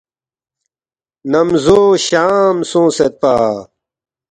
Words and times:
نمزو 1.31 1.81
شام 2.07 2.55
سونگسیدپا 2.69 3.35